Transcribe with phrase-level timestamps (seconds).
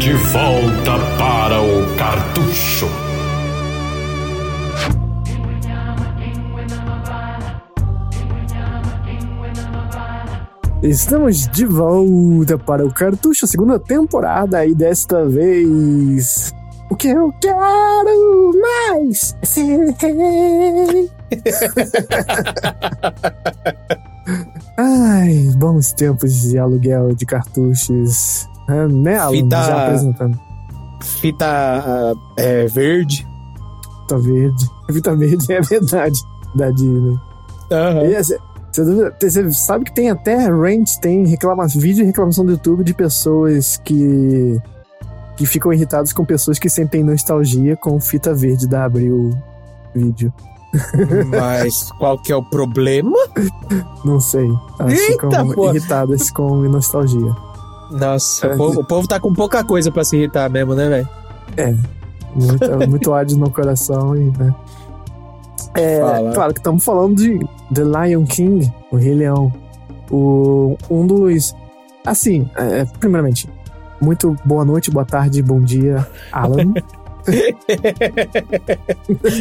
[0.00, 2.88] De volta para o cartucho.
[10.82, 16.52] Estamos de volta para o Cartucho, segunda temporada, e desta vez.
[16.90, 21.08] O que eu quero mais é ser rei.
[24.84, 28.48] Ai, bons tempos de aluguel de cartuchos.
[28.68, 29.32] Ah, né, Alan?
[29.32, 30.40] Fita- Já apresentando.
[31.00, 33.26] Fita ah, é, verde.
[34.02, 34.66] Fita verde.
[34.92, 36.18] Fita verde é verdade.
[36.56, 37.16] Da Disney.
[37.70, 38.00] Aham.
[38.12, 38.38] Essa-
[38.72, 43.76] Você sabe que tem até rant, tem reclama, vídeo e reclamação do YouTube de pessoas
[43.84, 44.58] que
[45.36, 49.30] que ficam irritadas com pessoas que sentem nostalgia com fita verde da Abril
[49.94, 50.32] vídeo.
[51.30, 53.16] Mas qual que é o problema?
[54.04, 54.48] Não sei.
[54.78, 55.70] Elas Eita, ficam pô.
[55.70, 57.34] irritadas com nostalgia.
[57.90, 58.54] Nossa, É.
[58.54, 61.08] o povo, o povo tá com pouca coisa pra se irritar mesmo, né, velho?
[62.34, 64.54] Muito, muito ódio no coração e, né?
[65.74, 66.32] É, Fala.
[66.32, 67.38] claro que estamos falando de
[67.74, 69.52] The Lion King, o Rei Leão.
[70.10, 71.54] O, um dos.
[72.04, 73.48] Assim, é, primeiramente,
[74.00, 76.72] muito boa noite, boa tarde, bom dia, Alan.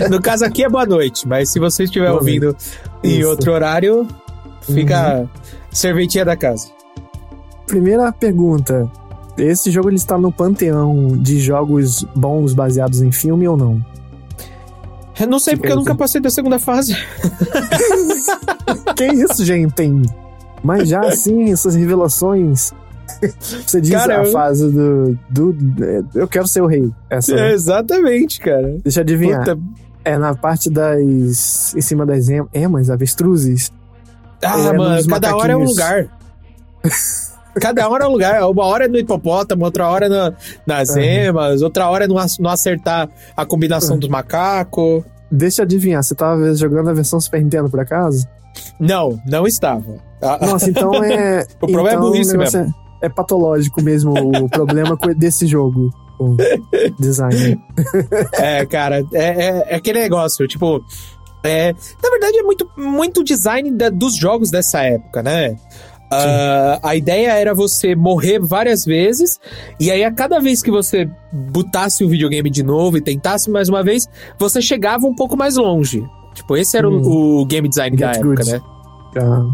[0.09, 2.55] No caso aqui é boa noite, mas se você estiver Boa ouvindo
[3.03, 3.25] em Isso.
[3.25, 3.31] Uhum.
[3.31, 4.07] outro horário,
[4.61, 5.27] fica
[5.71, 6.69] serventia da casa.
[7.65, 8.89] Primeira pergunta:
[9.37, 13.83] esse jogo ele está no panteão de jogos bons baseados em filme ou não?
[15.19, 16.95] Eu não sei porque eu nunca passei da segunda fase.
[18.95, 19.91] que isso, gente?
[20.63, 22.73] Mas já assim, essas revelações.
[23.65, 25.55] Você diz Cara, a eu- fase do, do.
[25.83, 26.91] é, Eu quero ser o rei.
[27.09, 27.49] Essa, né?
[27.49, 28.77] É, exatamente, cara.
[28.83, 29.39] Deixa eu adivinhar.
[29.43, 29.59] Puta.
[30.03, 31.73] É na parte das.
[31.75, 33.71] Em cima das em- emas, avestruzes.
[34.43, 36.07] Ah, É, mano, cada hora é um lugar.
[37.59, 38.41] Cada hora é um lugar.
[38.49, 40.33] Uma hora é no hipopótamo, outra hora é na,
[40.65, 41.01] nas Aham.
[41.01, 43.99] emas, outra hora é no, no acertar a combinação Aham.
[43.99, 45.03] dos macacos.
[45.29, 48.25] Deixa eu adivinhar, você tava jogando a versão Super Nintendo por acaso?
[48.79, 49.95] Não, não estava.
[50.21, 51.45] Ah, Nossa, então é.
[51.61, 55.89] O problema é então burrice o negócio É, patológico mesmo o problema desse jogo.
[56.19, 56.35] O
[56.99, 57.59] design.
[58.33, 60.83] É, cara, é, é, é aquele negócio, tipo.
[61.43, 61.73] É,
[62.03, 65.55] na verdade, é muito, muito design da- dos jogos dessa época, né?
[66.13, 69.39] Ah, a ideia era você morrer várias vezes,
[69.79, 73.69] e aí a cada vez que você botasse o videogame de novo e tentasse mais
[73.69, 74.07] uma vez,
[74.37, 76.05] você chegava um pouco mais longe.
[76.35, 77.39] Tipo, esse era o- Hum.
[77.41, 78.51] o, game design da Get época, good.
[78.51, 78.61] né?
[79.17, 79.45] Ah,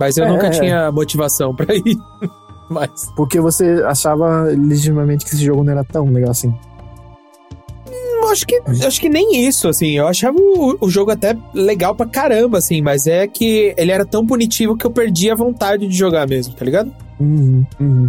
[0.00, 0.50] Mas eu É, nunca é.
[0.50, 1.82] tinha motivação pra ir.
[2.70, 3.12] Mas.
[3.16, 6.54] porque você achava legitimamente que esse jogo não era tão legal assim.
[8.26, 9.92] Eu acho que, acho que nem isso, assim.
[9.92, 14.04] Eu achava o, o jogo até legal pra caramba, assim, mas é que ele era
[14.04, 16.92] tão punitivo que eu perdi a vontade de jogar mesmo, tá ligado?
[17.20, 18.06] Uhum, uhum.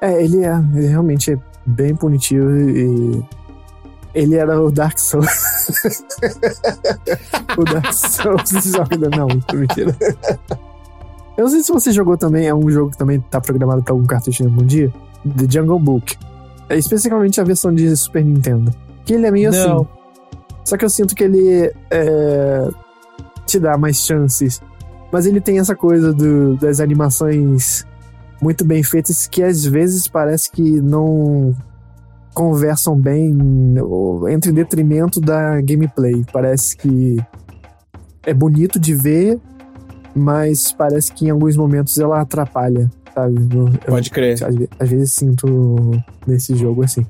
[0.00, 3.24] É, ele é, ele realmente é bem punitivo e.
[4.14, 5.26] Ele era o Dark Souls.
[7.58, 9.10] o Dark Souls joga.
[9.14, 9.94] Não, mentira.
[11.36, 13.92] Eu não sei se você jogou também, é um jogo que também tá programado pra
[13.92, 14.92] algum cartucho em algum dia.
[15.36, 16.16] The Jungle Book.
[16.68, 18.72] É especificamente a versão de Super Nintendo.
[19.04, 19.58] Que ele é meio Não.
[19.76, 19.86] assim.
[20.64, 22.68] Só que eu sinto que ele é,
[23.46, 24.60] te dá mais chances.
[25.12, 27.84] Mas ele tem essa coisa do- das animações
[28.42, 31.54] muito bem feitas que às vezes parece que não
[32.34, 33.34] conversam bem
[33.80, 36.24] ou entre em detrimento da gameplay.
[36.32, 37.16] Parece que
[38.24, 39.40] é bonito de ver,
[40.16, 43.36] mas parece que em alguns momentos ela atrapalha, sabe?
[43.54, 44.32] Eu- Pode crer.
[44.42, 45.90] às, às vezes sinto
[46.26, 47.04] nesse jogo assim.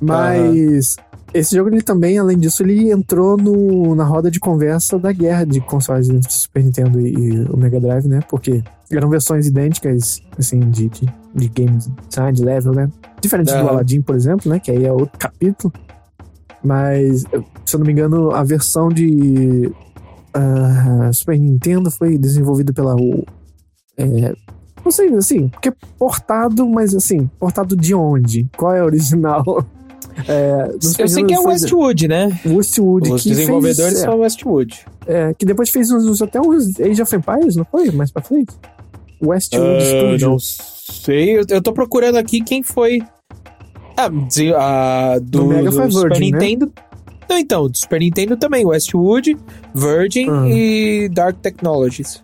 [0.00, 0.96] Mas
[1.34, 5.44] esse jogo ele também, além disso, ele entrou no, na roda de conversa da guerra
[5.44, 8.20] de consoles entre o Super Nintendo e, o Mega Drive, né?
[8.28, 11.78] Porque eram versões idênticas, assim, de, de, de game
[12.08, 12.88] design, de level, né?
[13.20, 13.68] Diferente do Aham.
[13.68, 14.58] Aladdin, por exemplo, né?
[14.58, 15.72] Que aí é outro capítulo.
[16.64, 17.22] Mas,
[17.64, 19.70] se eu não me engano, a versão de
[20.34, 23.24] ah, Super Nintendo foi desenvolvida pela o-
[23.96, 24.34] é,
[24.84, 28.48] não sei, assim, porque portado, mas assim, portado de onde?
[28.56, 29.44] Qual é a original?
[30.28, 32.40] É, Eu sei que é Nintendo foi Westwood, né?
[32.44, 34.80] Westwood, Os que desenvolvedores fez, são Westwood.
[35.06, 37.90] é, é, que depois fez uns, até uns Age of Empires, não foi?
[37.92, 38.52] Mais pra frente?
[39.22, 40.30] Westwood Ah, Studio.
[40.30, 42.98] não sei, eu, eu tô procurando aqui quem foi.
[43.96, 46.38] Ah, de- a do, Do Mega do foi Super Virgin, né?
[47.30, 49.36] Não, então, do Super Nintendo também, Westwood,
[49.72, 50.48] Virgin Ah.
[50.48, 52.22] e Dark Technologies.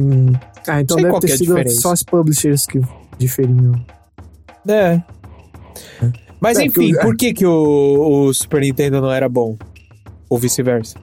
[0.00, 0.32] Hum.
[0.66, 1.80] Ah, então deve ter é sido diferença.
[1.82, 2.80] só os publishers que
[3.18, 3.74] diferiam.
[4.66, 5.02] É.
[6.40, 9.56] Mas É, enfim, porque o- por que, que o, o Super Nintendo não era bom?
[10.30, 10.96] Ou vice-versa?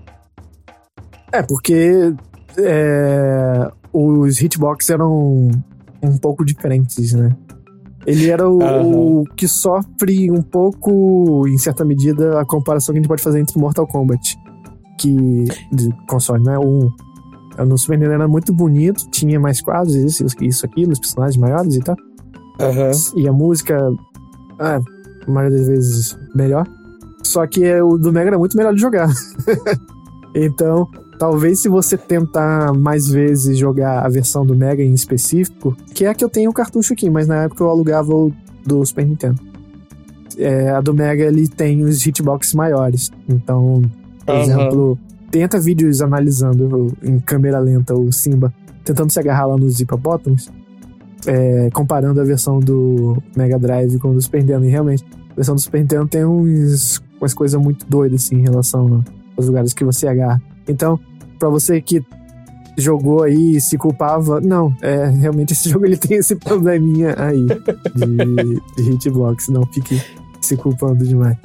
[1.31, 2.11] É, porque
[2.57, 5.51] é, os hitbox eram
[6.01, 7.35] um pouco diferentes, né?
[8.09, 8.81] Ele era o, Aham.
[8.87, 13.39] o que sofre um pouco, em certa medida, a comparação que a gente pode fazer
[13.39, 14.35] entre Mortal Kombat,
[14.97, 16.57] que de console, né?
[16.57, 16.91] O,
[17.63, 21.75] no Super Nintendo era muito bonito, tinha mais quadros, isso, isso, aquilo, os personagens maiores
[21.75, 21.95] e tal.
[22.59, 22.89] Aham.
[23.15, 23.77] E a música,
[24.57, 24.79] ah,
[25.27, 26.67] a maioria das vezes, melhor.
[27.23, 29.07] Só que o do Mega era muito melhor de jogar.
[30.33, 30.89] então,
[31.19, 36.09] talvez se você tentar mais vezes jogar a versão do Mega em específico, que é
[36.09, 38.31] a que eu tenho o cartucho aqui, mas na época eu alugava o
[38.65, 39.39] do Super Nintendo.
[40.37, 43.11] É, a do Mega ele tem os hitbox maiores.
[43.27, 43.81] Então,
[44.25, 44.41] por Aham.
[44.41, 44.99] exemplo,
[45.29, 48.53] tenta vídeos analisando em câmera lenta o Simba
[48.85, 50.49] tentando se agarrar lá nos hippopotamus,
[51.27, 54.65] é, comparando a versão do Mega Drive com a do Super Nintendo.
[54.65, 58.41] E realmente, a versão do Super Nintendo tem uns, umas coisas muito doidas assim, em
[58.43, 59.03] relação
[59.35, 60.41] aos lugares que você agarra.
[60.67, 60.99] Então,
[61.39, 62.03] pra você que
[62.77, 67.45] jogou aí e se culpava, não, é, realmente esse jogo ele tem esse probleminha aí
[67.95, 70.01] de, de hitbox, não fique
[70.41, 71.35] se culpando demais.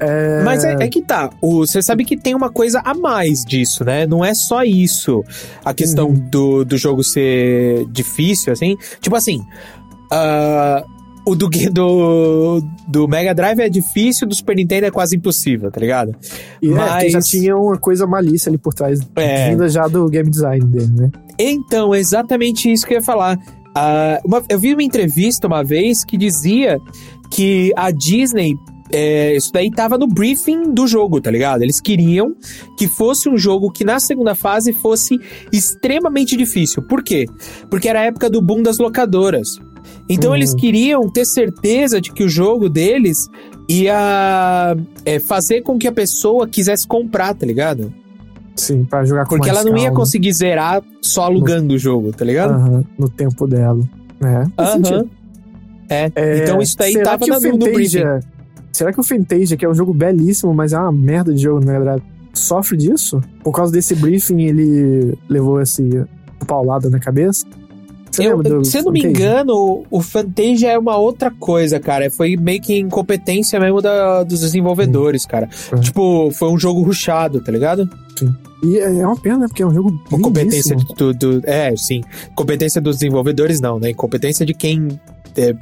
[0.00, 1.30] É, Mas é, é que tá.
[1.40, 4.04] O- Você sabe que tem uma coisa a mais disso, né?
[4.04, 5.22] Não é só isso.
[5.64, 6.14] A questão Uhum.
[6.28, 8.76] do, do jogo ser difícil, assim.
[9.00, 9.46] Tipo assim.
[10.10, 10.82] ah,
[11.24, 15.80] o do, do, do Mega Drive é difícil, do Super Nintendo é quase impossível, tá
[15.80, 16.14] ligado?
[16.60, 19.50] E é, porque já mas- tinha uma coisa malícia ali por trás, É.
[19.50, 21.10] vinda já do game design dele, né?
[21.38, 23.38] Então, exatamente isso que eu ia falar.
[23.74, 26.78] Ah, uma- eu vi uma entrevista uma vez que dizia
[27.30, 28.54] que a Disney.
[28.94, 31.62] é, isso daí tava no briefing do jogo, tá ligado?
[31.62, 32.34] Eles queriam
[32.76, 35.16] que fosse um jogo que na segunda fase fosse
[35.50, 36.82] extremamente difícil.
[36.82, 37.24] Por quê?
[37.70, 39.48] Porque era a época do boom das locadoras.
[40.08, 40.36] Então Uhum.
[40.36, 43.28] eles queriam ter certeza de que o jogo deles
[43.68, 47.92] ia é, fazer com que a pessoa quisesse comprar, tá ligado?
[48.54, 49.96] Sim, pra jogar com Porque ela não ia calma.
[50.00, 52.86] conseguir zerar só alugando o jogo, tá ligado?
[52.98, 53.80] No tempo dela.
[54.22, 55.08] É, sentido.
[55.88, 56.10] É.
[56.14, 57.98] É, então isso daí será tava que na- o no, no briefing.
[58.00, 58.20] Fantasia,
[58.72, 61.60] Será que o Fantasia, que é um jogo belíssimo, mas é uma merda de jogo
[61.60, 62.02] no Mega Drive,
[62.32, 63.20] sofre disso?
[63.44, 66.02] Por causa desse briefing, ele levou esse
[66.46, 67.44] paulada na cabeça?
[68.12, 72.10] Você Eu, do se eu não me engano, o Fantasia é uma outra coisa, cara.
[72.10, 75.48] Foi meio que incompetência mesmo da- dos desenvolvedores, cara.
[75.72, 75.76] É.
[75.78, 77.88] Tipo, foi um jogo rushado, tá ligado?
[78.62, 79.46] E é é uma pena, né?
[79.48, 82.02] Porque é um jogo Ou competência do, do- É, sim.
[82.34, 83.90] Competência dos desenvolvedores, não, né?
[83.90, 84.88] Incompetência de quem
[85.36, 85.54] é,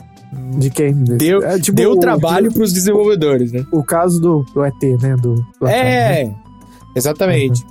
[0.59, 0.93] De quem?
[0.93, 3.65] Deu- É, tipo, deu o- trabalho pros desenvolvedores, né?
[3.73, 5.15] O, caso do, do ET, né?
[5.17, 6.23] Do, do Atari, né?
[6.23, 6.35] É,
[6.97, 7.65] exatamente.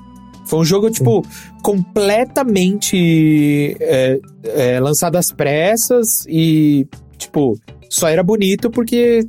[0.49, 1.23] Foi um jogo, tipo,
[1.61, 6.87] completamente é, é, lançado às pressas e,
[7.19, 7.55] tipo,
[7.87, 9.27] só era bonito porque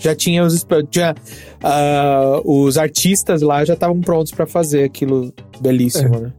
[0.00, 1.14] já tinha os, já,
[1.62, 6.32] ah, os artistas lá já estavam prontos pra fazer aquilo belíssimo, né?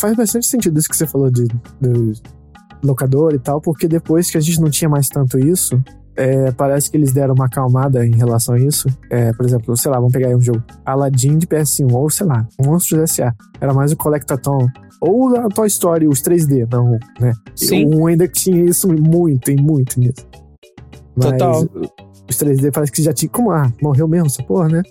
[0.00, 1.46] Faz bastante sentido isso que você falou de,
[1.78, 2.14] do
[2.82, 5.78] locador e tal, porque depois que a gente não tinha mais tanto isso,
[6.16, 8.88] é, parece que eles deram uma acalmada em relação a isso.
[9.10, 12.26] É, por exemplo, sei lá, vamos pegar aí um jogo Aladdin de PS1, ou sei
[12.26, 13.34] lá, Monstros S.A.
[13.60, 14.66] Era mais o Collectathon.
[15.00, 17.32] Ou a Toy Story, os 3D, não, né?
[17.54, 17.94] Sim.
[17.94, 20.26] 1 ainda tinha isso muito, e muito nisso.
[21.14, 21.68] Mas Total.
[22.28, 23.28] os 3D parece que já tinha.
[23.28, 23.50] Como?
[23.50, 24.82] Ah, morreu mesmo essa porra, né?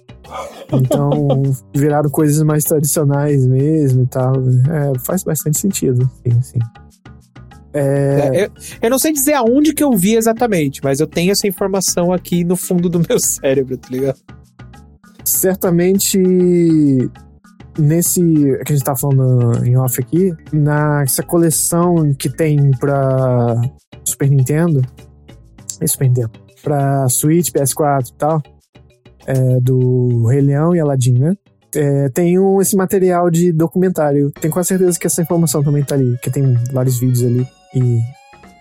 [0.72, 1.44] Então
[1.74, 4.34] viraram coisas mais tradicionais mesmo e tal.
[4.36, 6.10] É, faz bastante sentido.
[6.24, 6.60] Sim, sim.
[7.76, 8.52] É, É, eu,
[8.84, 12.44] eu não sei dizer aonde que eu vi exatamente, mas eu tenho essa informação aqui
[12.44, 14.18] no fundo do meu cérebro, tá ligado?
[15.26, 16.20] certamente
[17.78, 18.22] nesse
[18.66, 23.60] que a gente tá falando em off aqui, nessa coleção que tem pra
[24.06, 24.82] Super Nintendo,
[25.82, 26.32] é Super Nintendo,
[26.64, 28.42] pra Switch, PS4 e tal,
[29.26, 31.34] é, do Rei Leão e Aladdin, né?
[31.76, 34.32] É, tem um, esse material de documentário.
[34.40, 37.46] Tenho quase certeza que essa informação também tá ali, que tem vários vídeos ali
[37.76, 38.02] e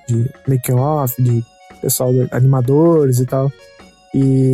[0.09, 1.43] de making off, de
[1.81, 3.51] pessoal, animadores e tal.
[4.15, 4.53] E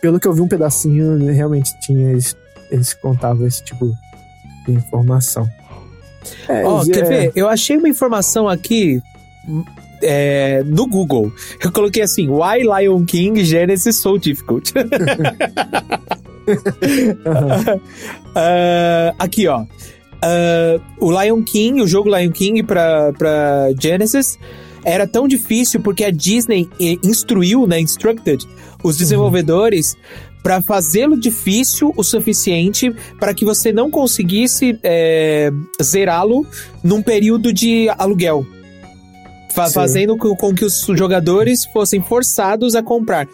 [0.00, 2.36] pelo que eu vi um pedacinho, né, realmente tinha eles,
[2.70, 3.92] eles contavam esse tipo
[4.66, 5.48] de informação.
[6.48, 7.32] É, é, quer ver?
[7.34, 9.02] Eu achei uma informação aqui
[10.02, 11.30] é, no Google.
[11.62, 14.72] Eu coloquei assim: Why Lion King Genesis So Difficult?
[18.36, 19.64] Ah, aqui, ó.
[20.24, 24.38] Ah, o Lion King, o jogo Lion King pra, pra Genesis
[24.84, 28.46] era tão difícil porque a Disney eh, instruiu, né, instructed
[28.82, 29.96] os desenvolvedores
[30.42, 35.50] pra fazê-lo difícil o suficiente para que você não conseguisse eh,
[35.82, 36.46] zerá-lo
[36.82, 38.46] num período de aluguel.
[39.54, 39.74] Fa- Sim.
[39.74, 43.26] fazendo com, que os jogadores fossem forçados a comprar.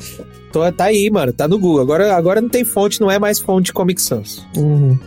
[0.76, 1.80] Tá aí, mano, tá no Google.
[1.80, 4.46] Agora, agora não tem fonte, não é mais fonte Comic Sans.
[4.56, 4.98] uhum.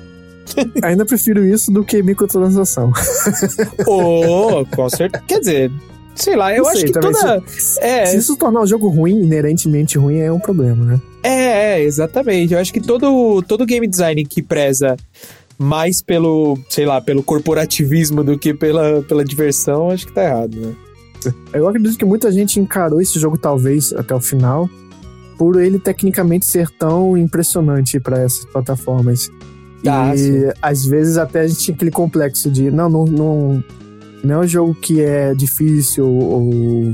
[0.83, 2.91] Ainda prefiro isso do que microtransação.
[3.87, 5.23] Oh, com certeza.
[5.27, 5.71] Quer dizer,
[6.15, 7.41] Sei lá, eu acho sei, que toda.
[7.47, 11.01] Se, É, se isso tornar o jogo ruim, inerentemente ruim, é um problema, né?
[11.23, 12.53] É, é, exatamente.
[12.53, 14.95] Eu acho que todo, todo game design que preza
[15.57, 20.55] mais pelo, sei lá, pelo corporativismo do que pela, pela diversão, acho que tá errado,
[20.55, 20.75] né?
[21.53, 24.69] Eu acredito que muita gente encarou esse jogo, talvez, até o final,
[25.37, 29.29] por ele tecnicamente ser tão impressionante para essas plataformas.
[29.87, 30.49] Ah, e sim.
[30.61, 33.63] às vezes até a gente tinha aquele complexo de, não, não, não,
[34.23, 36.91] não é um jogo que é difícil ou,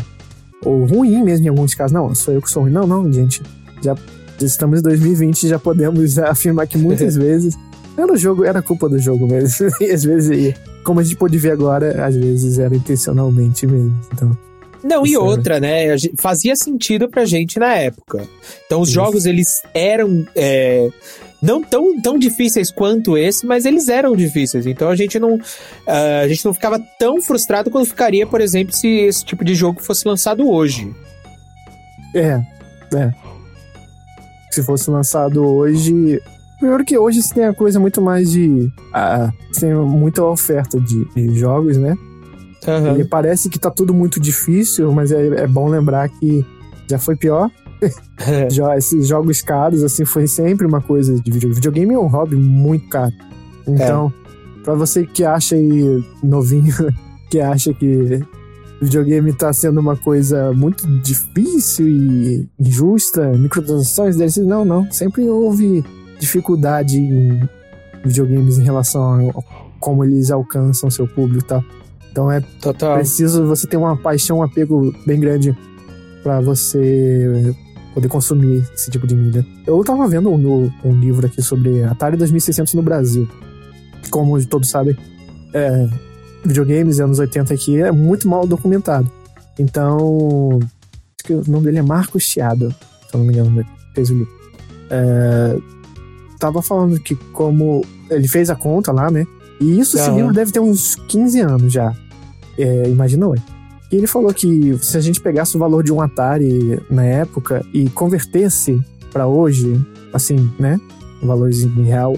[0.66, 1.92] ou ruim mesmo em alguns casos.
[1.92, 2.72] Não, sou eu que sou ruim.
[2.72, 3.42] Não, não, gente.
[3.82, 3.96] Já
[4.42, 7.56] estamos em 2020 já podemos afirmar que muitas vezes
[7.98, 9.68] era o jogo, era culpa do jogo mesmo.
[9.82, 14.00] e às vezes, e como a gente pode ver agora, às vezes era intencionalmente mesmo.
[14.14, 14.38] Então,
[14.84, 15.20] Não, e é.
[15.20, 15.96] outra, né?
[16.18, 18.26] Fazia sentido pra gente na época.
[18.66, 18.96] Então, os Isso.
[18.96, 20.26] jogos, eles eram.
[20.36, 20.90] é,
[21.42, 24.66] não tão, tão difíceis quanto esse, mas eles eram difíceis.
[24.66, 25.40] Então a gente não.
[25.88, 29.56] ah, a gente não ficava tão frustrado quando ficaria, por exemplo, se esse tipo de
[29.56, 30.94] jogo fosse lançado hoje.
[32.14, 32.42] É,
[32.96, 33.14] é.
[34.52, 36.22] Se fosse lançado hoje.
[36.58, 38.70] Primeiro que hoje você tem a coisa muito mais de.
[38.94, 41.96] Ah, você tem muita oferta de, de jogos, né?
[42.68, 43.00] Aham.
[43.00, 46.46] E parece que tá tudo muito difícil, mas é, é bom lembrar que
[46.90, 47.50] já foi pior.
[48.50, 51.56] Já, esses jogos caros, assim, foi sempre uma coisa de videogame.
[51.56, 53.14] Videogame é um hobby muito caro.
[53.68, 54.12] Então,
[54.64, 56.74] pra você que acha aí, novinho,
[57.30, 58.22] que acha que
[58.82, 64.90] videogame tá sendo uma coisa muito difícil e injusta, microtransações deles, não, não.
[64.92, 65.84] Sempre houve
[66.20, 67.48] dificuldade em
[68.04, 71.64] videogames em relação a como eles alcançam seu público e tal.
[72.12, 72.96] Então é Total.
[72.96, 75.56] preciso você ter uma paixão, um apego bem grande
[76.24, 77.56] pra você
[77.94, 79.46] poder consumir esse tipo de mídia.
[79.66, 83.28] Eu tava vendo um, um livro aqui sobre Atari 2600 no Brasil.
[84.10, 84.98] Como todos sabem,
[85.54, 85.88] é,
[86.46, 89.10] videogames anos 80 aqui é muito mal documentado.
[89.58, 92.74] Então, acho que o nome dele é Marcos Chiado,
[93.08, 94.40] se eu não me engano, fez o livro.
[94.90, 95.58] É,
[96.40, 99.26] tava falando que como ele fez a conta lá, né?
[99.60, 101.94] E isso, esse livro deve ter uns 15 anos já.
[102.58, 103.44] É, imagina hoje.
[103.92, 107.66] E ele falou que se a gente pegasse o valor de um Atari na época
[107.74, 108.80] e convertesse
[109.12, 109.80] pra hoje,
[110.14, 110.80] assim, né?
[111.24, 112.16] Valores em real,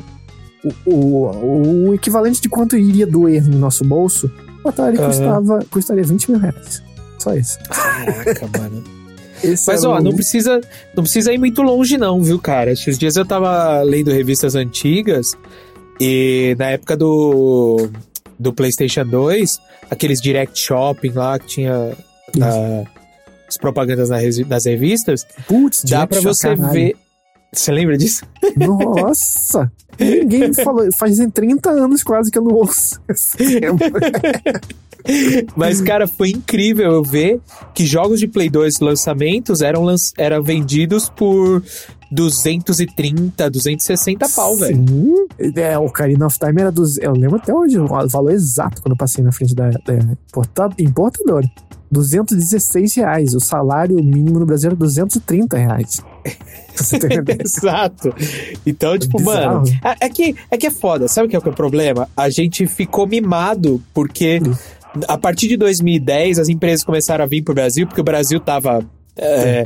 [0.85, 4.29] o, o, o equivalente de quanto iria doer no nosso bolso,
[4.63, 6.83] o Atari custava, custaria 20 mil reais.
[7.17, 7.57] Só isso.
[7.69, 8.83] Caraca, mano.
[9.43, 10.61] Esse Mas é ó, o- não precisa,
[10.95, 12.71] não precisa ir muito longe não, viu, cara?
[12.71, 15.35] Esses dias eu tava lendo revistas antigas
[15.99, 17.89] e na época do
[18.41, 21.95] do PlayStation 2, aqueles Direct Shopping lá que tinha
[22.36, 22.83] na-
[23.48, 24.10] as propagandas
[24.48, 26.74] nas revistas, Putz, dá pra você Chocaralho.
[26.74, 26.95] ver.
[27.53, 28.24] Você lembra disso?
[28.55, 29.69] Nossa!
[30.00, 30.88] Ninguém falou.
[30.98, 33.38] Fazem 30 anos quase que eu não ouço esse.
[35.55, 37.39] Mas, cara, foi incrível eu ver
[37.74, 41.63] que jogos de Play 2 lançamentos eram, lan- eram vendidos por
[42.11, 44.85] 230, 260 pau, velho.
[44.87, 45.15] Sim.
[45.55, 46.97] É, o Ocarina of Time era dos.
[46.97, 50.69] Eu lembro até hoje o valor exato quando eu passei na frente da, da importa-
[50.77, 51.47] importadora.
[51.91, 53.33] 216 reais.
[53.35, 56.01] O salário mínimo no Brasil era 230 reais.
[57.43, 58.13] Exato.
[58.65, 59.63] Então, tipo, bizarro.
[59.63, 61.07] mano, é, é que, é que é foda.
[61.09, 62.07] Sabe o que é, o que é o problema?
[62.15, 64.39] A gente ficou mimado porque
[65.07, 68.79] a partir de 2010 as empresas começaram a vir pro Brasil, porque o Brasil tava.
[69.17, 69.63] É,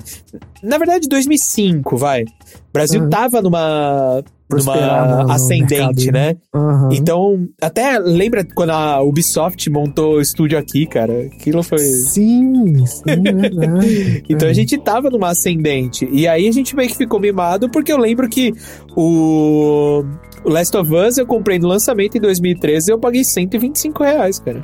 [0.63, 2.23] na verdade, 2005, vai.
[2.23, 2.25] O
[2.73, 3.09] Brasil Uhum.
[3.09, 6.35] tava numa, numa ascendente, mercado, né?
[6.53, 6.89] Aham.
[6.91, 11.27] Então, até lembra quando a Ubisoft montou o estúdio aqui, cara?
[11.27, 11.77] Aquilo foi.
[11.79, 14.23] Sim, sim, é verdade.
[14.29, 14.51] Então É.
[14.51, 16.07] a gente tava numa ascendente.
[16.11, 18.51] E aí a gente meio que ficou mimado, porque eu lembro que
[18.95, 20.03] o.
[20.43, 24.37] O Last of Us eu comprei no lançamento em 2013 e eu paguei 125 reais,
[24.37, 24.61] cara.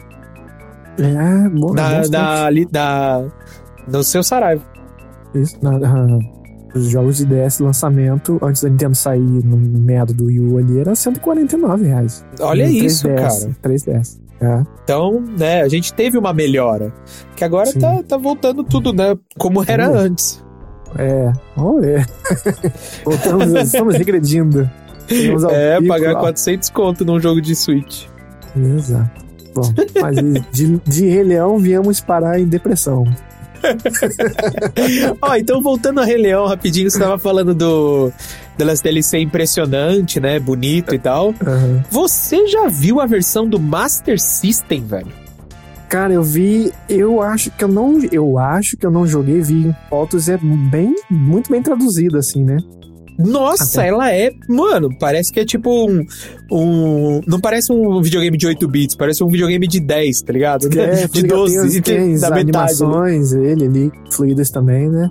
[0.99, 3.23] É, bom, Na, na, ali, na,
[3.87, 4.63] no seu Saraiva.
[5.35, 6.19] Isso, na, na-
[6.73, 10.79] os jogos de DS lançamento, antes da Nintendo sair no meado do Wii U ali,
[10.79, 12.25] era 149 reais.
[12.39, 13.55] Olha No isso, 3DS, cara.
[13.61, 14.19] 3DS.
[14.39, 14.63] É.
[14.83, 16.93] Então, né, a gente teve uma melhora.
[17.35, 17.79] Que agora Sim.
[17.79, 19.17] tá, tá voltando tudo, né?
[19.37, 19.97] Como era ver.
[19.97, 20.43] antes.
[20.97, 22.07] É, vamos ver.
[23.03, 24.69] Voltamos, estamos regredindo.
[25.43, 26.19] Ao É, pico, pagar ó.
[26.21, 28.05] 400 conto num jogo de Switch.
[28.55, 29.21] Exato.
[29.53, 29.63] Bom,
[30.01, 30.15] mas
[30.53, 33.03] de, de Rei Leão viemos parar em depressão.
[35.21, 38.11] Ó, então voltando a Rei Leão rapidinho, você tava falando do
[38.57, 40.39] delas dele ser impressionante, né?
[40.39, 41.33] Bonito e tal.
[41.45, 41.83] Aham.
[41.89, 45.11] Você já viu a versão do Master System, velho?
[45.89, 49.67] Cara, eu vi, eu acho que eu não, eu acho que eu não joguei, vi
[49.67, 52.57] em fotos, é bem, muito bem traduzido, assim, né?
[53.17, 53.89] Nossa, Até.
[53.89, 54.31] ela é.
[54.47, 56.05] Mano, parece que é tipo um.
[56.51, 60.67] um não parece um videogame de 8 bits, parece um videogame de 10, tá ligado?
[60.79, 62.51] É, de 12, tem, tem as da metade.
[62.51, 62.87] né?
[62.87, 65.09] animações, ele ali, fluidas também, né?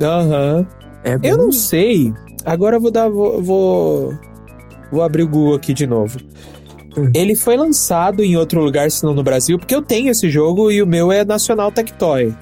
[0.00, 0.66] Aham.
[1.04, 2.12] É bem- Eu não sei.
[2.44, 3.08] Agora eu vou dar.
[3.08, 4.14] Vou, vou,
[4.90, 6.18] vou abrir o Google aqui de novo.
[6.96, 7.10] Hum.
[7.14, 10.82] Ele foi lançado em outro lugar, senão no Brasil, porque eu tenho esse jogo e
[10.82, 12.34] o meu é Nacional Tectoy.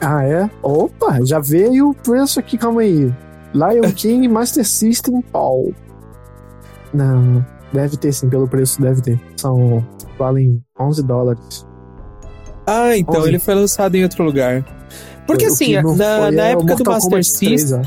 [0.00, 0.48] Ah, é?
[0.62, 3.12] Opa, já veio o preço aqui, calma aí.
[3.54, 5.74] Lion King Master System Paul.
[6.92, 9.20] Não, deve ter sim, pelo preço deve ter.
[9.36, 9.84] São,
[10.18, 11.66] valem 11 dólares.
[12.66, 13.28] Ah, então Onze.
[13.28, 14.64] ele foi lançado em outro lugar.
[15.26, 17.82] Porque O assim, na, na é época do Master Kombat 3, System.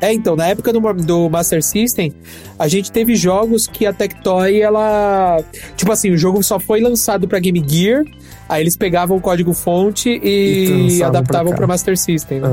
[0.00, 2.12] É, então, na época do, do Master System,
[2.58, 5.42] a gente teve jogos que a Tectoy, ela.
[5.76, 8.04] Tipo assim, o jogo só foi lançado pra Game Gear,
[8.48, 12.40] aí eles pegavam o código-fonte E e, trançavam adaptavam pra pra Master System.
[12.40, 12.48] Né?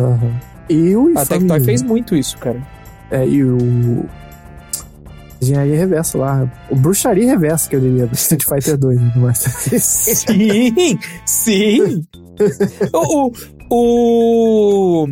[0.70, 0.80] Aham.
[0.80, 2.62] E a Infame- Tectoy fez muito isso, cara.
[3.12, 4.06] É, e o.
[5.42, 6.52] Engenharia Reversa lá.
[6.70, 10.74] O Bruxaria Reversa, que eu diria, do Street Fighter 2, né, System.
[10.76, 12.06] Sim, sim.
[12.94, 13.32] o,
[13.70, 15.08] o,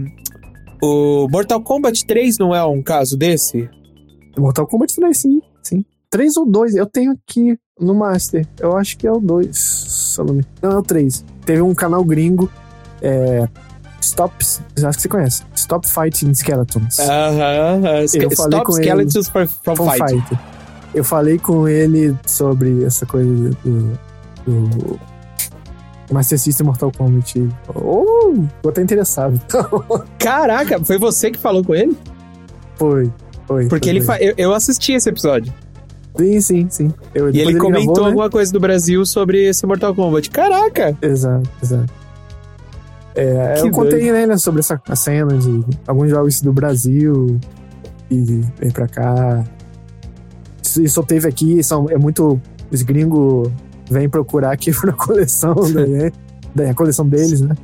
[0.82, 3.70] o, Mortal Kombat 3 não é um caso desse?
[4.38, 5.86] Mortal Kombat 3, sim, sim.
[6.10, 8.48] 3 ou 2, eu tenho aqui no Master.
[8.60, 10.46] Eu acho que é o 2, se eu não me...
[10.62, 11.24] Não, é o 3.
[11.46, 12.50] Teve um canal gringo,
[13.02, 13.48] é...
[14.04, 14.34] Stop...
[14.44, 15.44] Acho que você conhece.
[15.56, 17.00] Stop Fighting Skeletons.
[17.00, 17.82] Aham.
[18.14, 18.84] Eu falei Stop com ele.
[18.84, 20.22] Skeletons for, from From Fight.
[20.22, 20.40] Fight.
[20.94, 24.00] Eu falei com ele sobre essa coisa do...
[24.46, 25.00] do
[26.12, 27.50] Master System Mortal Kombat.
[27.74, 29.42] Oh, vou estar interessado.
[30.20, 31.98] Caraca, foi você que falou com ele?
[32.76, 33.12] foi,
[33.48, 33.68] foi.
[33.68, 34.18] Porque foi, ele fa...
[34.18, 35.52] eu, eu assisti esse episódio.
[36.16, 36.94] Sim, sim, sim.
[37.16, 38.10] Eu, E ele comentou gravou, né?
[38.10, 40.30] alguma coisa do Brasil sobre esse Mortal Kombat.
[40.30, 40.96] Caraca!
[41.02, 41.92] Exato, exato.
[43.16, 47.40] É, Que eu contei né, sobre essa cena de alguns jogos do Brasil
[48.10, 49.44] e vem pra cá.
[50.80, 52.40] E só teve aqui, são, é muito.
[52.72, 53.52] Os gringos
[53.90, 56.12] vêm procurar aqui pra coleção, né?
[56.56, 57.56] da coleção deles, né?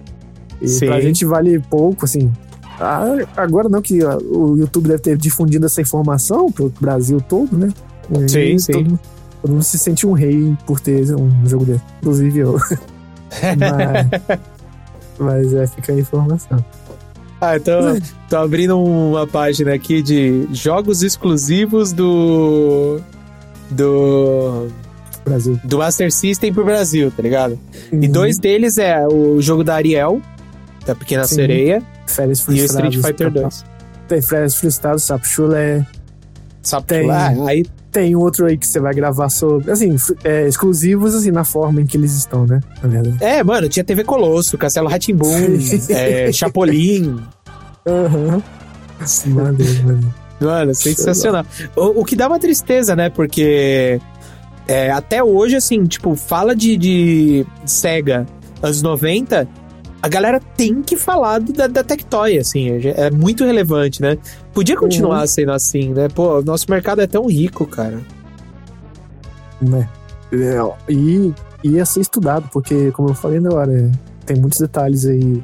[0.61, 0.87] E Sim.
[0.87, 2.31] pra gente vale pouco, assim.
[2.79, 3.03] Ah,
[3.35, 7.69] agora não que o YouTube deve ter difundido essa informação pro Brasil todo, né?
[8.09, 8.71] E Sim, sim.
[8.71, 8.99] Todo,
[9.41, 11.83] todo mundo se sente um rei por ter um jogo desse.
[11.99, 12.57] Inclusive eu.
[13.59, 14.39] Mas,
[15.19, 16.63] mas é, fica a informação.
[17.41, 17.97] Ah, então
[18.29, 22.99] tô abrindo uma página aqui de jogos exclusivos do.
[23.71, 24.67] Do.
[25.23, 25.59] Brasil.
[25.63, 27.59] Do Master System pro Brasil, tá ligado?
[27.91, 28.11] E Uhum.
[28.11, 30.21] dois deles é o jogo da Ariel,
[30.85, 31.35] da Pequena Sim.
[31.35, 32.93] Sereia, Férias e o frustradas.
[32.95, 33.65] Street Fighter Tem 2.
[34.07, 35.85] Tem Férias frustradas, Sapo Chulé.
[36.61, 36.85] Sabe?
[36.87, 37.09] Tem.
[37.09, 39.71] Ah, aí Tem outro aí que você vai gravar sobre.
[39.71, 42.59] Assim, é, exclusivos, assim, na forma em que eles estão, né?
[42.81, 43.17] Na verdade.
[43.21, 45.57] É, mano, tinha TV Colosso, Castelo Ratimbum,
[45.89, 47.19] é, Chapolin.
[47.87, 48.43] Aham.
[49.27, 50.13] Maneiro, maneiro.
[50.41, 51.45] Mano, sensacional.
[51.75, 53.09] O, o que dá uma tristeza, né?
[53.09, 53.99] Porque
[54.67, 58.25] é, até hoje, assim, tipo, fala de, de SEGA
[58.61, 59.47] anos 90,
[60.01, 64.17] a galera tem que falar do- da, da Tectoy, assim, é, é muito relevante, né?
[64.53, 66.07] Podia continuar sendo assim, né?
[66.07, 67.99] Pô, nosso mercado é tão rico, cara.
[69.61, 69.89] né?
[70.31, 71.33] É, E
[71.63, 73.91] ia ser estudado, porque, como eu falei agora, é,
[74.25, 75.43] tem muitos detalhes aí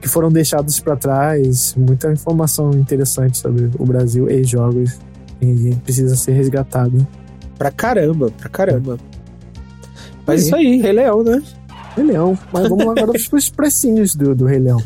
[0.00, 4.98] que foram deixados pra trás, muita informação interessante sobre o Brasil e jogos,
[5.40, 7.04] e precisa ser resgatado.
[7.58, 8.98] Pra caramba, pra caramba.
[10.26, 10.46] Mas Sim.
[10.46, 11.42] isso aí, Rei Leão, né?
[11.96, 14.82] Rei Leão, mas vamos agora pros precinhos do, do Rei Leão.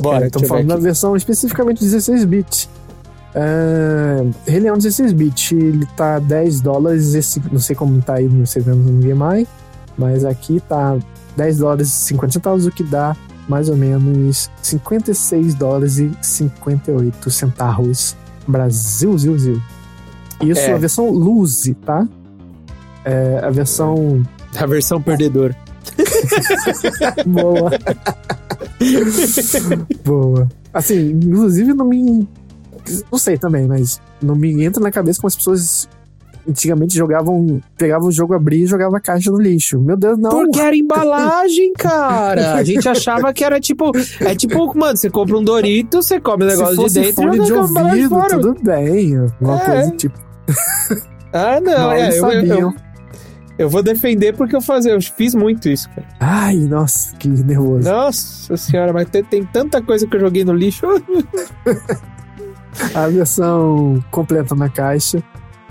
[0.00, 2.68] Bora, É, Estamos falando da versão especificamente 16-bit.
[3.34, 8.46] É, Rei Leão 16-bit, ele tá 10 dólares, esse, não sei como tá aí, não
[8.46, 9.46] sei vendo no GameEye,
[9.96, 10.96] mas aqui tá
[11.36, 13.14] 10 dólares e 50 centavos, o que dá
[13.48, 18.16] mais ou menos 56 dólares e 58 centavos.
[18.46, 19.62] Brasil, zil, zil.
[20.42, 20.72] Isso É.
[20.72, 22.06] a versão Luzi, tá?
[23.04, 24.22] É, a versão
[24.56, 25.56] A versão perdedora.
[27.26, 27.70] Boa.
[30.04, 30.48] Boa.
[30.72, 32.28] Assim, inclusive não me.
[33.10, 35.88] Não sei também, mas não me entra na cabeça como as pessoas
[36.48, 37.60] antigamente jogavam.
[37.76, 39.78] Pegavam o jogo, abria e jogava a caixa no lixo.
[39.80, 40.30] Meu Deus, não.
[40.30, 42.54] Porque era embalagem, cara.
[42.54, 43.90] A gente achava que era tipo.
[44.20, 47.44] É tipo, mano, você compra um Dorito, você come o negócio de dentro fone e
[47.44, 48.40] de ouvido, fora.
[48.40, 49.18] tudo bem.
[49.40, 49.64] Uma É.
[49.66, 50.18] coisa tipo.
[51.32, 52.18] Ah, não, Mal é.
[52.18, 52.74] Eu, eu, eu,
[53.58, 56.06] eu vou defender porque eu, fazia, eu fiz muito isso, cara.
[56.20, 57.88] Ai, nossa, que nervoso.
[57.88, 60.86] Nossa senhora, mas tem, tem tanta coisa que eu joguei no lixo.
[62.94, 65.22] A versão completa na caixa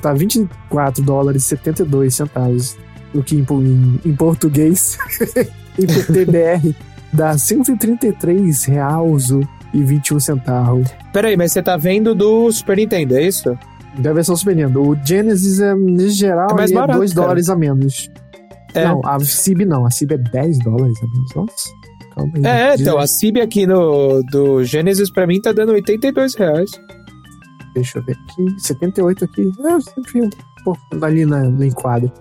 [0.02, 2.78] tá 24 dólares e 72 centavos.
[3.14, 4.98] O que em, em, em português,
[5.80, 6.76] em PTBR,
[7.14, 9.30] dá 133 reais
[9.74, 10.90] e 21 centavos.
[11.14, 13.58] Peraí, mas você tá vendo do Super Nintendo, é isso?
[14.00, 14.82] Da versão Super Nintendo.
[14.90, 17.22] O Genesis, é, em geral, É mais é barato, 2 cara.
[17.26, 18.10] dólares a menos.
[18.74, 18.86] É.
[18.86, 19.86] Não, a CIB não.
[19.86, 21.36] A CIB é 10 dólares a menos.
[21.36, 21.70] Nossa,
[22.16, 22.46] calma aí.
[22.46, 26.70] É, então, a CIB aqui no, do Genesis pra mim tá dando 82 reais.
[27.74, 28.60] Deixa eu ver aqui.
[28.62, 29.52] 78 aqui.
[29.66, 30.30] É, sempre um
[30.64, 32.12] pouco ali na, no enquadro.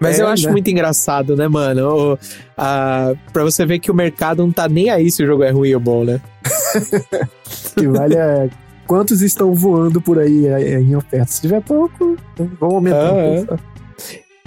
[0.00, 0.52] Mas É, eu acho né?
[0.52, 2.12] muito engraçado, né, mano?
[2.12, 2.18] O,
[2.56, 5.50] a, pra você ver que o mercado não tá nem aí se o jogo é
[5.50, 6.20] ruim ou bom, né?
[7.76, 8.48] Que vale é
[8.88, 11.30] quantos estão voando por aí é, em oferta.
[11.30, 12.16] Se tiver pouco,
[12.58, 13.12] vamos aumentar.
[13.12, 13.58] Ah.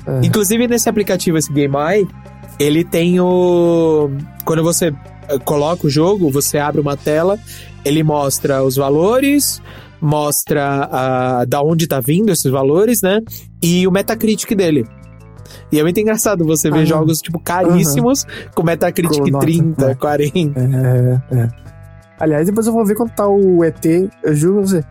[0.07, 0.25] É.
[0.25, 2.07] Inclusive, nesse aplicativo, esse Game Eye,
[2.59, 4.09] ele tem o.
[4.43, 4.87] Quando você
[5.29, 7.37] eh, coloca o jogo, você abre uma tela,
[7.85, 9.61] ele mostra os valores,
[10.01, 13.21] mostra a, da onde tá vindo esses valores, né?
[13.61, 14.85] E o Metacritic dele.
[15.71, 16.85] E é muito engraçado você ver Aham.
[16.85, 18.25] jogos, tipo, caríssimos,
[18.55, 19.95] com Metacritic Com nota, 30, né?
[19.95, 20.59] 40.
[20.59, 21.70] É, é.
[22.21, 23.83] Aliás, depois eu vou ver quanto tá o ET.
[24.23, 24.83] Eu juro pra você.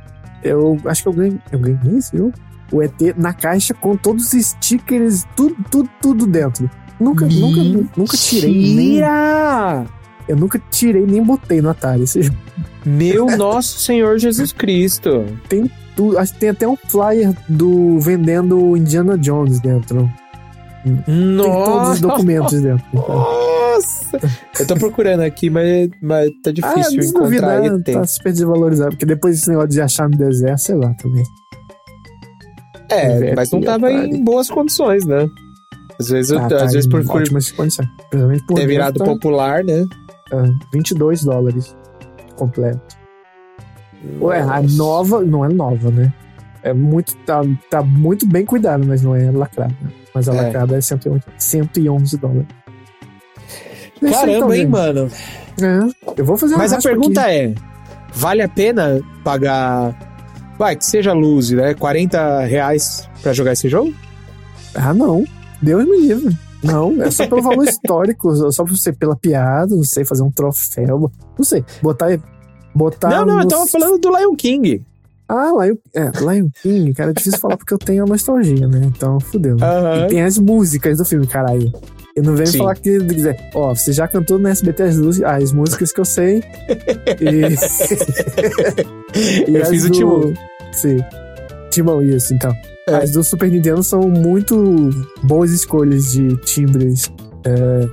[0.42, 1.38] Eu acho que eu ganhei.
[1.52, 2.32] Eu ganhei esse, viu?
[2.72, 6.68] O ET na caixa com todos os stickers, tudo, tudo, tudo dentro.
[6.98, 8.76] Nunca, nunca, nunca tirei nem.
[8.76, 9.86] Mentira!
[10.28, 12.02] Eu nunca tirei nem botei no Atari.
[12.02, 12.36] Esse jogo.
[12.84, 15.24] Meu nosso Senhor Jesus Cristo.
[15.96, 20.10] Tu- acho que tem até um flyer do vendendo Indiana Jones dentro.
[20.82, 22.00] Tem todos os Nossa!
[22.00, 22.84] documentos dentro.
[22.94, 24.18] Nossa!
[24.58, 27.84] Eu tô procurando aqui, mas, mas tá difícil ah, encontrar duvidar, ET.
[27.94, 28.90] tá super desvalorizado.
[28.90, 31.22] Porque depois desse negócio de achar no deserto, sei lá também.
[32.90, 35.28] É, Ver mas não tava em boas condições, né?
[35.98, 37.22] Às vezes, Ah, às tá vezes em por, por.
[37.22, 37.78] Principalmente
[38.46, 39.84] por ter virado tá, popular, né?
[40.32, 41.76] ah, 22 dólares
[42.36, 42.80] completo.
[44.20, 44.76] Ué, a Nossa.
[44.76, 46.12] nova, não é nova, né?
[46.62, 49.74] É muito, tá, tá muito bem cuidado, mas não é lacrada.
[50.14, 50.42] Mas a É.
[50.42, 52.46] lacrada é 108, 111 dólares.
[53.96, 55.10] Isso aí, Caramba, então, hein, mano?
[55.60, 57.30] É, eu vou fazer uma Mas a pergunta aqui.
[57.30, 57.54] é:
[58.14, 59.94] vale a pena pagar.
[60.58, 61.74] Vai, que seja luz, né?
[61.74, 63.92] 40 reais pra jogar esse jogo?
[64.74, 65.24] Ah, não.
[65.62, 66.36] Deus me livre.
[66.62, 70.30] Não, é só pelo valor histórico, só pra você, pela piada, não sei, fazer um
[70.30, 71.10] troféu.
[71.38, 72.18] Não sei, botar.
[72.74, 74.84] botar não, não, eu no- tava falando do Lion King.
[75.32, 78.80] Ah, Lion, é, Lion King, cara, é difícil falar porque eu tenho a nostalgia, né?
[78.84, 79.56] Então, fudeu.
[79.58, 81.72] E tem as músicas do filme, caralho.
[82.16, 82.58] Eu não venho Sim.
[82.58, 86.42] falar que dizer, ó, você já cantou no SBT as, as músicas que eu sei.
[89.48, 90.34] E, Eu as fiz o do- Timão.
[90.72, 90.98] Sim.
[91.70, 92.52] Timão, isso, então.
[92.88, 92.96] É.
[92.96, 94.90] As do Super Nintendo são muito
[95.22, 97.10] boas escolhas de timbres.
[97.44, 97.88] É,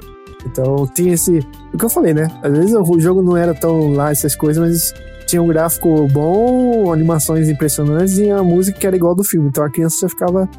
[0.46, 1.40] então, tinha esse.
[1.74, 2.28] O que eu falei, né?
[2.42, 4.94] Às vezes o jogo não era tão lá, essas coisas, mas
[5.28, 9.50] tinha um gráfico bom, animações impressionantes e a música que era igual do filme.
[9.50, 10.50] Então a criança já ficava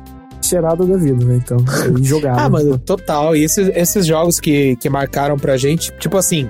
[0.43, 1.41] cheirada da vida, né?
[1.43, 2.41] Então, aí jogava.
[2.43, 3.35] Ah, mano, total.
[3.35, 6.49] E esses, esses jogos que, que marcaram pra gente, tipo assim.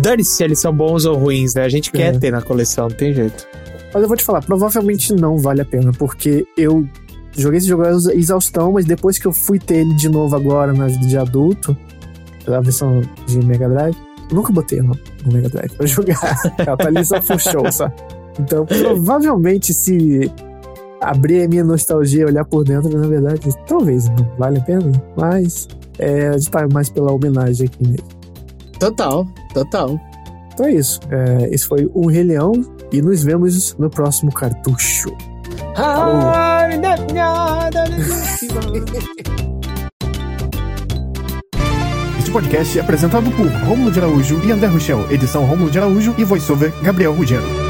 [0.00, 1.62] Dane-se se eles são bons ou ruins, né?
[1.64, 2.18] A gente quer É.
[2.18, 3.46] ter na coleção, não tem jeito.
[3.94, 6.84] Mas eu vou te falar, provavelmente não vale a pena, porque eu
[7.36, 10.72] joguei esse jogo exa- exaustão, mas depois que eu fui ter ele de novo agora
[10.72, 11.76] na vida de adulto,
[12.44, 13.96] pela versão de Mega Drive,
[14.32, 16.36] nunca botei no, no Mega Drive pra jogar.
[16.58, 17.94] Ela tá ali só full show, sabe?
[18.38, 20.30] Então, provavelmente, se
[21.00, 24.92] abrir a minha nostalgia e olhar por dentro, na verdade, talvez não vale a pena,
[25.16, 28.06] mas é, a gente tá mais pela homenagem aqui mesmo.
[28.78, 29.98] Total, total.
[30.52, 31.00] Então é isso.
[31.10, 32.52] É, esse foi o Rei Leão
[32.92, 35.14] e nos vemos no próximo cartucho.
[37.98, 39.36] Este
[42.36, 46.24] podcast é apresentado por Romulo de Araújo e André Rochel, edição Romulo de Araújo e
[46.24, 47.65] voiceover Gabriel Ruggiero.